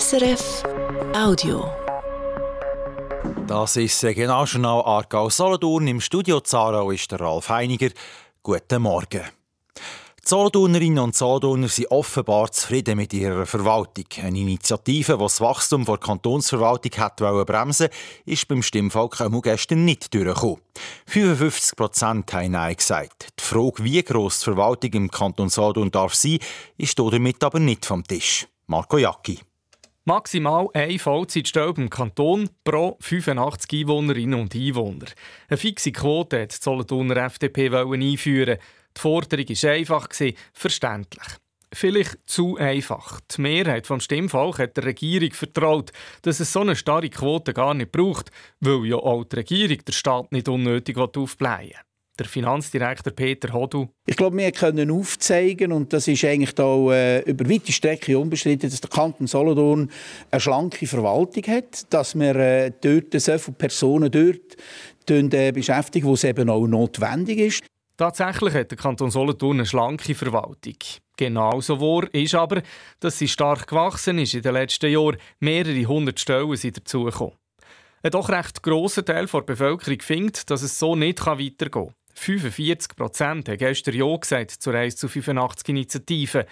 SRF 0.00 0.62
Audio. 1.14 1.70
Das 3.46 3.76
ist 3.76 4.02
Regionaljournal 4.02 4.80
Aargau 4.86 5.28
Solothurn. 5.28 5.86
Im 5.86 6.00
Studio 6.00 6.40
Zarau 6.40 6.90
ist 6.92 7.12
der 7.12 7.20
Ralf 7.20 7.50
Heiniger. 7.50 7.90
Guten 8.42 8.80
Morgen. 8.80 9.20
Die 9.76 10.24
Solothurnerinnen 10.24 10.98
und 10.98 11.14
Solothurner 11.14 11.68
sind 11.68 11.90
offenbar 11.90 12.50
zufrieden 12.52 12.96
mit 12.96 13.12
ihrer 13.12 13.44
Verwaltung. 13.44 14.06
Eine 14.22 14.38
Initiative, 14.38 15.12
die 15.12 15.22
das 15.22 15.42
Wachstum 15.42 15.84
der 15.84 15.98
Kantonsverwaltung 15.98 16.92
hat 16.96 17.16
bremsen 17.16 17.88
ist 18.24 18.48
beim 18.48 18.62
Stimmvolk 18.62 19.18
gestern 19.42 19.84
nicht 19.84 20.14
durchgekommen. 20.14 20.62
55 21.04 21.76
Prozent 21.76 22.32
haben 22.32 22.52
Nein 22.52 22.76
gesagt. 22.76 23.26
Die 23.38 23.44
Frage, 23.44 23.84
wie 23.84 24.02
gross 24.02 24.38
die 24.38 24.44
Verwaltung 24.44 24.92
im 24.94 25.10
Kanton 25.10 25.50
Solothurn 25.50 25.90
darf 25.90 26.14
sein, 26.14 26.38
ist 26.78 26.98
damit 26.98 27.44
aber 27.44 27.58
nicht 27.58 27.84
vom 27.84 28.02
Tisch. 28.04 28.46
Marco 28.68 28.96
Jacki. 28.96 29.38
Maximal 30.04 30.68
eine 30.74 30.98
Vollzeitstelle 30.98 31.74
im 31.76 31.88
Kanton 31.88 32.50
pro 32.64 32.96
85 33.00 33.82
Einwohnerinnen 33.82 34.40
und 34.40 34.54
Einwohner. 34.54 35.06
Eine 35.48 35.56
fixe 35.56 35.92
Quote 35.92 36.42
hat 36.42 36.52
die 36.52 36.56
Solothurner 36.60 37.16
FDP 37.18 37.70
einführen 37.72 38.58
die 38.96 39.00
Forderung 39.00 39.48
war 39.48 39.70
einfach, 39.70 40.08
verständlich. 40.52 41.26
Vielleicht 41.72 42.18
zu 42.26 42.56
einfach. 42.56 43.20
Die 43.20 43.40
Mehrheit 43.40 43.88
des 43.88 44.04
Stimmvolk 44.04 44.58
hat 44.58 44.76
der 44.76 44.84
Regierung 44.84 45.30
vertraut, 45.30 45.92
dass 46.22 46.40
es 46.40 46.52
so 46.52 46.60
eine 46.60 46.76
starre 46.76 47.08
Quote 47.08 47.54
gar 47.54 47.72
nicht 47.72 47.92
braucht, 47.92 48.30
weil 48.60 48.84
ja 48.84 48.96
auch 48.96 49.24
die 49.24 49.36
Regierung 49.36 49.78
der 49.86 49.92
Staat 49.92 50.32
nicht 50.32 50.48
unnötig 50.48 50.98
aufblähen 50.98 51.78
der 52.18 52.26
Finanzdirektor 52.26 53.12
Peter 53.12 53.52
Hodu. 53.52 53.88
Ich 54.06 54.16
glaube, 54.16 54.36
wir 54.36 54.52
können 54.52 54.90
aufzeigen, 54.90 55.72
und 55.72 55.92
das 55.92 56.08
ist 56.08 56.24
eigentlich 56.24 56.58
auch 56.58 56.90
äh, 56.92 57.20
über 57.20 57.48
weite 57.48 57.72
Strecke 57.72 58.18
unbestritten, 58.18 58.70
dass 58.70 58.80
der 58.80 58.90
Kanton 58.90 59.26
Solothurn 59.26 59.90
eine 60.30 60.40
schlanke 60.40 60.86
Verwaltung 60.86 61.44
hat, 61.46 61.92
dass 61.92 62.14
wir 62.14 62.36
äh, 62.36 62.72
dort 62.80 63.20
so 63.20 63.38
viele 63.38 63.56
Personen 63.56 64.10
dort 64.10 65.34
äh, 65.34 65.52
beschäftigen, 65.52 66.06
wo 66.06 66.14
es 66.14 66.24
eben 66.24 66.50
auch 66.50 66.66
notwendig 66.66 67.38
ist. 67.38 67.64
Tatsächlich 67.96 68.54
hat 68.54 68.70
der 68.70 68.78
Kanton 68.78 69.10
Solothurn 69.10 69.58
eine 69.58 69.66
schlanke 69.66 70.14
Verwaltung. 70.14 70.76
Genauso 71.16 71.80
wahr 71.80 72.12
ist 72.12 72.34
aber, 72.34 72.62
dass 73.00 73.18
sie 73.18 73.28
stark 73.28 73.66
gewachsen 73.66 74.18
ist 74.18 74.34
in 74.34 74.42
den 74.42 74.54
letzten 74.54 74.90
Jahren. 74.90 75.18
Mehrere 75.40 75.84
hundert 75.84 76.18
Stellen 76.18 76.56
sind 76.56 76.78
dazugekommen. 76.78 77.34
Ein 78.02 78.10
doch 78.10 78.28
recht 78.30 78.62
grosser 78.62 79.04
Teil 79.04 79.26
der 79.26 79.40
Bevölkerung 79.42 80.00
findet, 80.00 80.50
dass 80.50 80.62
es 80.62 80.78
so 80.78 80.96
nicht 80.96 81.24
weitergehen 81.24 81.70
kann. 81.70 81.94
45 82.22 82.96
Prozent 82.96 83.48
haben 83.48 83.58
gestern 83.58 83.96
Ja 83.96 84.16
gesagt 84.16 84.50
zur 84.52 84.74
1 84.74 84.94
zu 84.94 85.08
85 85.08 85.68
Initiative. 85.70 86.46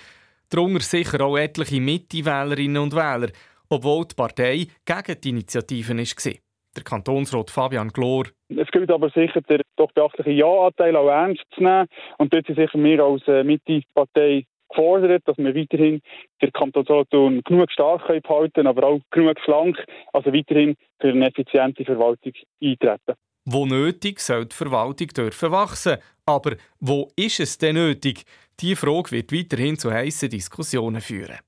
Darunter 0.51 0.81
sicher 0.81 1.21
auch 1.21 1.39
etliche 1.39 1.81
Mitte-Wählerinnen 1.81 2.83
und 2.83 2.97
Wähler, 2.97 3.31
obwohl 3.69 4.05
die 4.07 4.17
Partei 4.17 4.67
gegen 4.85 5.21
die 5.21 5.29
Initiativen 5.29 5.99
war. 5.99 6.33
Der 6.77 6.83
Kantonsrat 6.83 7.51
Fabian 7.51 7.89
Glor. 7.91 8.25
Es 8.49 8.69
gilt 8.73 8.91
aber 8.91 9.11
sicher, 9.11 9.43
den 9.43 9.61
doch 9.77 9.93
beachtlichen 9.93 10.37
Ja-Anteil 10.37 10.97
auch 10.97 11.09
ernst 11.09 11.45
zu 11.55 11.63
nehmen. 11.63 11.87
Und 12.19 12.35
dort 12.35 12.47
sind 12.47 12.59
sicher 12.59 12.79
wir 12.79 13.05
als 13.05 13.23
äh, 13.29 13.45
Mitte-Partei 13.45 14.47
gefordert, 14.69 15.23
dass 15.27 15.39
wir 15.39 15.55
weiterhin 15.55 16.01
den 16.43 16.53
Kanton 16.53 16.85
Solothurn 16.85 17.43
genug 17.45 17.71
stark 17.71 18.07
behalten 18.23 18.67
aber 18.67 18.87
auch 18.89 19.01
genug 19.11 19.39
schlank, 19.45 19.85
also 20.13 20.33
weiterhin 20.33 20.75
für 21.01 21.11
eine 21.11 21.29
effiziente 21.29 21.85
Verwaltung 21.85 22.33
eintreten. 22.61 23.15
Wo 23.45 23.67
nötig, 23.67 24.21
soll 24.21 24.47
die 24.47 24.57
Verwaltung 24.57 25.09
dürfen 25.09 25.51
wachsen. 25.51 25.97
Aber 26.27 26.57
wo 26.79 27.11
ist 27.17 27.41
es 27.41 27.59
denn 27.59 27.75
nötig? 27.75 28.25
Diese 28.61 28.77
Frage 28.77 29.11
wird 29.13 29.33
weiterhin 29.33 29.79
zu 29.79 29.91
heißen 29.91 30.29
Diskussionen 30.29 31.01
führen. 31.01 31.39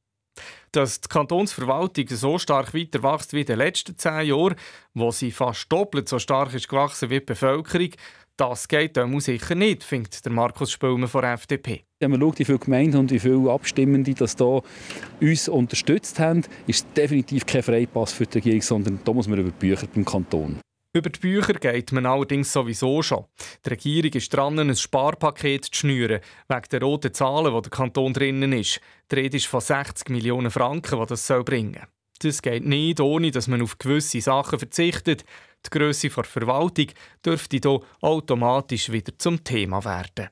Dass 0.73 1.03
die 1.03 1.09
Kantonsverwaltung 1.09 2.09
so 2.09 2.39
stark 2.39 2.73
weiter 2.73 3.03
wächst 3.03 3.35
wie 3.35 3.41
in 3.41 3.47
den 3.47 3.59
letzten 3.59 3.99
zehn 3.99 4.29
Jahren, 4.29 4.55
wo 4.95 5.11
sie 5.11 5.31
fast 5.31 5.71
doppelt 5.71 6.09
so 6.09 6.19
stark 6.19 6.55
ist 6.55 6.69
gewachsen 6.69 7.11
wie 7.11 7.19
die 7.19 7.27
Bevölkerung, 7.27 7.91
das 8.39 8.67
geht 8.67 8.97
dann 8.97 9.21
sicher 9.21 9.55
nicht, 9.55 9.85
findet 9.85 10.25
der 10.25 10.33
Markus 10.33 10.73
Spülmer 10.73 11.07
von 11.07 11.21
der 11.21 11.35
FDP. 11.35 11.85
Wenn 12.01 12.13
man 12.13 12.21
schaut, 12.21 12.39
wie 12.39 12.47
viele 12.47 12.59
Gemeinden 12.59 12.97
und 12.97 13.11
wie 13.11 13.21
viele 13.21 13.51
Abstimmende 13.51 14.15
das 14.15 14.35
da 14.35 14.63
uns 15.21 15.49
unterstützt 15.49 16.19
haben, 16.19 16.43
ist 16.67 16.87
es 16.87 16.93
definitiv 16.95 17.45
kein 17.45 17.63
Freipass 17.63 18.13
für 18.13 18.27
die 18.27 18.39
Regierung, 18.39 18.63
sondern 18.63 19.01
da 19.05 19.13
muss 19.13 19.29
man 19.29 19.39
über 19.39 19.51
die 19.51 19.59
Bücher 19.59 19.87
beim 19.95 20.07
Kanton. 20.07 20.59
Über 20.95 21.09
die 21.09 21.21
Bücher 21.21 21.55
geht 21.55 21.91
man 21.93 22.05
allerdings 22.05 22.53
sowieso 22.53 23.03
schon. 23.03 23.25
Die 23.65 23.71
Regierung 23.71 24.13
ist 24.13 24.29
dran, 24.29 24.59
ein 24.59 24.77
Sparpaket 24.77 25.65
zu 25.65 25.71
schnüren, 25.73 26.21
wegen 26.49 26.69
der 26.71 26.83
roten 26.83 27.15
Zahlen, 27.15 27.55
die 27.55 27.63
der 27.63 27.71
Kanton 27.71 28.13
drinnen 28.13 28.53
ist. 28.53 28.79
Die 29.11 29.15
Rede 29.15 29.39
ist 29.39 29.47
von 29.47 29.63
60 29.63 30.11
Millionen 30.11 30.51
Franken, 30.51 31.01
die 31.01 31.07
das 31.07 31.27
bringen 31.47 31.75
soll. 31.75 31.89
Das 32.19 32.43
geht 32.43 32.67
nicht, 32.67 33.01
ohne 33.01 33.31
dass 33.31 33.49
man 33.49 33.63
auf 33.63 33.79
gewisse 33.79 34.21
Sachen 34.21 34.59
verzichtet. 34.59 35.25
Die 35.65 35.71
Größe 35.71 36.11
der 36.11 36.25
Verwaltung 36.25 36.89
dürfte 37.25 37.57
hier 37.57 37.81
automatisch 38.03 38.93
wieder 38.93 39.17
zum 39.17 39.43
Thema 39.43 39.83
werden. 39.85 40.29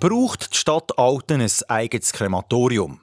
Braucht 0.00 0.52
die 0.52 0.58
Stadt 0.58 0.98
Alten 0.98 1.40
ein 1.40 1.50
eigenes 1.68 2.12
Krematorium? 2.12 3.00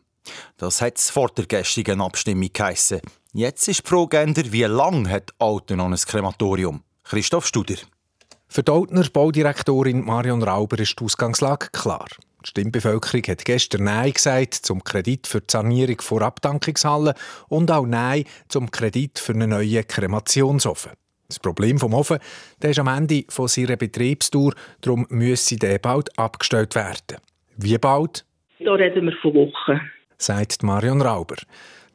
Das 0.58 0.82
hat 0.82 0.98
es 0.98 1.10
vor 1.10 1.30
der 1.30 1.46
gestrigen 1.46 2.02
Abstimmung 2.02 2.50
geheissen. 2.52 3.02
Jetzt 3.34 3.66
ist 3.70 3.86
die 3.86 3.90
Frage, 3.90 4.52
wie 4.52 4.64
lange 4.64 5.10
hat 5.10 5.32
Alten 5.40 5.78
noch 5.78 5.86
ein 5.86 5.96
Krematorium? 5.96 6.84
Christoph 7.06 7.48
Studer. 7.48 7.76
Für 8.50 8.62
die 8.62 8.70
Altner 8.70 9.06
Baudirektorin 9.06 10.04
Marion 10.04 10.44
Rauber 10.44 10.78
ist 10.80 11.00
die 11.00 11.06
Ausgangslage 11.06 11.68
klar. 11.72 12.08
Die 12.44 12.50
Stimmbevölkerung 12.50 13.24
hat 13.28 13.46
gestern 13.46 13.86
Nein 13.86 14.12
gesagt 14.12 14.56
zum 14.56 14.84
Kredit 14.84 15.28
für 15.28 15.40
die 15.40 15.48
Sanierung 15.50 16.02
vor 16.02 16.24
Abdankungshallen 16.24 17.14
und 17.48 17.72
auch 17.72 17.86
Nein 17.86 18.26
zum 18.50 18.70
Kredit 18.70 19.18
für 19.18 19.32
einen 19.32 19.52
neuen 19.52 19.88
Kremationsofen. 19.88 20.92
Das 21.30 21.40
Problem 21.40 21.80
vom 21.80 21.94
Ofen 21.94 22.20
der 22.62 22.72
ist 22.72 22.80
am 22.80 22.90
Ende 22.90 23.24
von 23.30 23.48
seiner 23.48 23.78
Betriebstour, 23.78 24.54
darum 24.82 25.08
müsse 25.08 25.56
der 25.56 25.80
bald 25.80 26.20
abgestellt 26.20 26.76
werden. 26.76 27.22
Wie 27.56 27.78
bald? 27.78 28.26
Da 28.60 28.74
reden 28.74 29.06
wir 29.06 29.16
von 29.22 29.34
Wochen, 29.36 29.80
sagt 30.18 30.64
Marion 30.64 31.02
Rauber. 31.02 31.38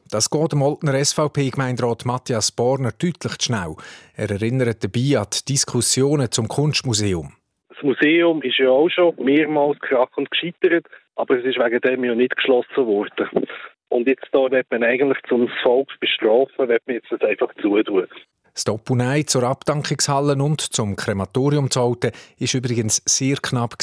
Das 0.09 0.29
geht 0.29 0.51
dem 0.51 0.61
Oltner 0.61 0.93
SVP-Gemeinderat 1.03 2.05
Matthias 2.05 2.51
Borner 2.51 2.91
deutlich 2.91 3.37
zu 3.39 3.45
schnell. 3.45 3.75
Er 4.15 4.29
erinnert 4.29 4.83
dabei 4.83 5.19
an 5.19 5.27
die 5.33 5.53
Diskussionen 5.53 6.31
zum 6.31 6.47
Kunstmuseum. 6.47 7.33
Das 7.69 7.83
Museum 7.83 8.41
ist 8.41 8.57
ja 8.57 8.69
auch 8.69 8.89
schon 8.89 9.13
mehrmals 9.19 9.79
kracht 9.79 10.17
und 10.17 10.31
gescheitert, 10.31 10.85
aber 11.15 11.37
es 11.37 11.45
ist 11.45 11.57
wegen 11.57 11.81
dem 11.81 12.03
ja 12.03 12.15
nicht 12.15 12.35
geschlossen 12.35 12.85
worden. 12.87 13.45
Und 13.89 14.07
jetzt 14.07 14.27
da 14.31 14.49
wird 14.51 14.67
man 14.71 14.83
eigentlich 14.83 15.19
zum 15.27 15.49
Volk 15.63 15.89
bestrafen, 15.99 16.69
wird 16.69 16.85
man 16.87 16.95
jetzt 16.95 17.11
das 17.11 17.21
einfach 17.21 17.53
zutun. 17.61 18.07
Das 18.53 18.63
Doppelnein 18.63 19.27
zur 19.27 19.43
Abdankungshalle 19.43 20.33
und 20.41 20.61
zum 20.61 20.95
Krematorium 20.95 21.69
zu 21.69 21.81
halten, 21.81 22.11
war 22.39 22.55
übrigens 22.55 23.03
sehr 23.05 23.37
knapp. 23.37 23.75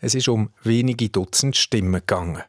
Es 0.00 0.14
ist 0.14 0.28
um 0.28 0.50
wenige 0.62 1.08
Dutzend 1.08 1.56
Stimmen 1.56 2.00
gegangen. 2.06 2.42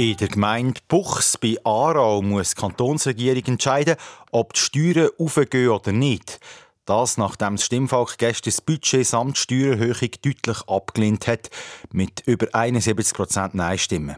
In 0.00 0.16
der 0.16 0.28
Gemeinde 0.28 0.80
Buchs 0.88 1.36
bei 1.36 1.58
Aarau 1.62 2.22
muss 2.22 2.54
die 2.54 2.60
Kantonsregierung 2.62 3.44
entscheiden, 3.44 3.96
ob 4.30 4.54
die 4.54 4.60
Steuern 4.60 5.10
aufgehen 5.18 5.68
oder 5.68 5.92
nicht. 5.92 6.40
Das, 6.86 7.18
nachdem 7.18 7.56
das 7.56 7.66
Stimmvolk 7.66 8.16
gestern 8.16 8.50
das 8.50 8.62
Budget 8.62 9.06
samt 9.06 9.36
Steuererhöhung 9.36 10.10
deutlich 10.24 10.62
abgelehnt 10.66 11.26
hat, 11.26 11.50
mit 11.92 12.22
über 12.24 12.46
71% 12.46 13.50
Nein-Stimmen. 13.52 14.16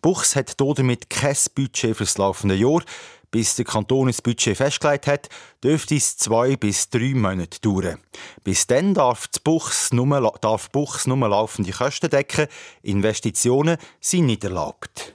Buchs 0.00 0.34
hat 0.34 0.60
damit 0.60 1.08
kein 1.08 1.36
Budget 1.54 1.96
für 1.96 2.02
das 2.02 2.18
laufende 2.18 2.56
Jahr. 2.56 2.82
Bis 3.30 3.54
der 3.54 3.64
Kanton 3.64 4.08
das 4.08 4.20
Budget 4.20 4.58
festgelegt 4.58 5.06
hat, 5.06 5.28
dürfte 5.64 5.94
es 5.94 6.18
zwei 6.18 6.54
bis 6.56 6.90
drei 6.90 7.14
Monate 7.14 7.60
dauern. 7.60 7.98
Bis 8.44 8.66
dann 8.66 8.92
darf 8.92 9.28
Buchs 9.42 9.90
nur, 9.92 10.34
darf 10.42 10.68
Buchs 10.70 11.06
nur 11.06 11.16
laufende 11.16 11.72
Kosten 11.72 12.10
decken. 12.10 12.46
Investitionen 12.82 13.78
sind 14.00 14.26
nicht 14.26 14.44
erlaubt. 14.44 15.14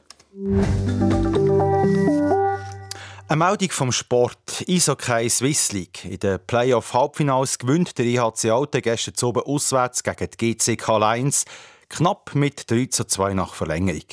Eine 3.27 3.37
Meldung 3.37 3.71
vom 3.71 3.91
Sport. 3.91 4.63
Eishockey 4.69 5.27
Swiss 5.31 5.71
League. 5.71 6.05
In 6.05 6.19
den 6.19 6.37
Playoff-Halbfinals 6.45 7.57
gewinnt 7.57 7.97
der 7.97 8.05
IHC 8.05 8.51
Alten 8.51 8.83
gestern 8.83 9.15
oben 9.27 9.41
auswärts 9.41 10.03
gegen 10.03 10.29
die 10.29 10.55
GCK 10.55 10.99
Lions. 10.99 11.45
Knapp 11.89 12.35
mit 12.35 12.69
3 12.69 12.85
zu 12.85 13.05
2 13.05 13.33
nach 13.33 13.55
Verlängerung. 13.55 14.03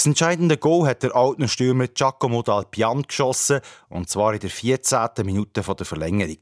Das 0.00 0.06
entscheidende 0.06 0.56
Goal 0.56 0.88
hat 0.88 1.02
der 1.02 1.14
alten 1.14 1.46
Stürmer 1.46 1.86
Giacomo 1.86 2.40
Dalpian 2.40 3.02
geschossen, 3.02 3.60
und 3.90 4.08
zwar 4.08 4.32
in 4.32 4.40
der 4.40 4.48
14. 4.48 5.10
Minute 5.24 5.60
der 5.60 5.84
Verlängerung. 5.84 6.38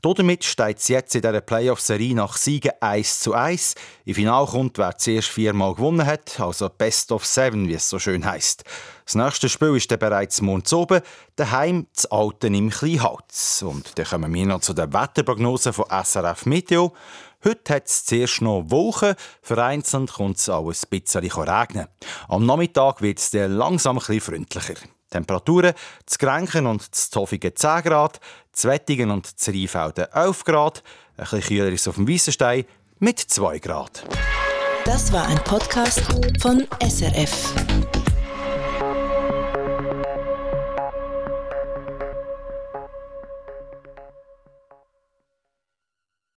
Damit 0.00 0.44
steht 0.44 0.78
es 0.78 0.88
jetzt 0.88 1.14
in 1.14 1.20
dieser 1.20 1.42
Playoff-Serie 1.42 2.14
nach 2.14 2.38
Siegen 2.38 2.72
1 2.80 3.20
zu 3.20 3.34
1. 3.34 3.74
Im 4.06 4.14
Finale 4.14 4.46
kommt, 4.46 4.78
wer 4.78 4.96
zuerst 4.96 5.28
viermal 5.28 5.74
gewonnen 5.74 6.06
hat, 6.06 6.40
also 6.40 6.70
Best 6.70 7.12
of 7.12 7.26
Seven, 7.26 7.68
wie 7.68 7.74
es 7.74 7.86
so 7.86 7.98
schön 7.98 8.24
heißt. 8.24 8.64
Das 9.04 9.14
nächste 9.14 9.50
Spiel 9.50 9.76
ist 9.76 9.90
dann 9.90 9.98
bereits 9.98 10.40
morgen 10.40 10.64
oben, 10.72 11.02
daheim 11.36 11.88
zu 11.92 12.10
Alten 12.10 12.54
im 12.54 12.70
Kleinholz. 12.70 13.60
Und 13.60 13.98
dann 13.98 14.06
kommen 14.06 14.32
wir 14.32 14.46
noch 14.46 14.60
zu 14.60 14.72
den 14.72 14.90
Wetterprognosen 14.90 15.74
von 15.74 15.84
SRF 15.90 16.46
Meteo. 16.46 16.94
Heute 17.46 17.74
hat 17.74 17.86
es 17.86 18.04
zuerst 18.04 18.42
noch 18.42 18.64
Wochen, 18.70 19.14
vereinzelt 19.40 20.12
kommt 20.12 20.38
es 20.38 20.48
auch 20.48 20.68
ein 20.68 20.74
bisschen 20.90 21.22
regnen. 21.22 21.86
Am 22.26 22.44
Nachmittag 22.44 23.00
wird 23.02 23.20
es 23.20 23.30
dann 23.30 23.52
langsam 23.52 23.98
bisschen 23.98 24.20
freundlicher. 24.20 24.74
Temperaturen 25.10 25.74
zu 26.06 26.18
Grenchen 26.18 26.66
und 26.66 26.92
zu 26.92 27.08
Zofingen 27.08 27.54
10 27.54 27.82
Grad, 27.84 28.18
zu 28.50 28.66
Wettingen 28.66 29.12
und 29.12 29.38
zu 29.38 29.52
Rheinfelden 29.52 30.06
11 30.12 30.42
Grad, 30.42 30.82
ein 31.16 31.22
bisschen 31.22 31.40
kühler 31.42 31.68
ist 31.68 31.86
auf 31.86 31.94
dem 31.94 32.08
Weissenstein 32.08 32.64
mit 32.98 33.20
2 33.20 33.60
Grad. 33.60 34.04
Das 34.84 35.12
war 35.12 35.28
ein 35.28 35.38
Podcast 35.44 36.02
von 36.40 36.66
SRF. 36.82 37.65